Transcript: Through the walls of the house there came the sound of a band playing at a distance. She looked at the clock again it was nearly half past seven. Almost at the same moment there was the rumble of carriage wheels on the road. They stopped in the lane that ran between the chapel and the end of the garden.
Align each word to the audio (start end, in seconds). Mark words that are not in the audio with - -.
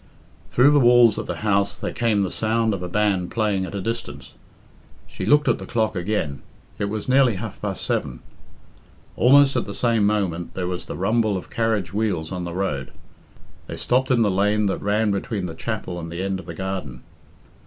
Through 0.49 0.71
the 0.71 0.79
walls 0.79 1.19
of 1.19 1.27
the 1.27 1.35
house 1.45 1.79
there 1.79 1.93
came 1.93 2.21
the 2.21 2.31
sound 2.31 2.73
of 2.73 2.81
a 2.81 2.87
band 2.89 3.29
playing 3.29 3.65
at 3.65 3.75
a 3.75 3.81
distance. 3.81 4.33
She 5.05 5.27
looked 5.27 5.47
at 5.47 5.59
the 5.59 5.67
clock 5.67 5.95
again 5.95 6.41
it 6.79 6.85
was 6.85 7.07
nearly 7.07 7.35
half 7.35 7.61
past 7.61 7.85
seven. 7.85 8.19
Almost 9.15 9.55
at 9.55 9.65
the 9.65 9.75
same 9.75 10.07
moment 10.07 10.55
there 10.55 10.65
was 10.65 10.87
the 10.87 10.97
rumble 10.97 11.37
of 11.37 11.51
carriage 11.51 11.93
wheels 11.93 12.31
on 12.31 12.45
the 12.45 12.55
road. 12.55 12.91
They 13.67 13.77
stopped 13.77 14.09
in 14.09 14.23
the 14.23 14.31
lane 14.31 14.65
that 14.65 14.81
ran 14.81 15.11
between 15.11 15.45
the 15.45 15.53
chapel 15.53 15.99
and 15.99 16.11
the 16.11 16.23
end 16.23 16.39
of 16.39 16.47
the 16.47 16.55
garden. 16.55 17.03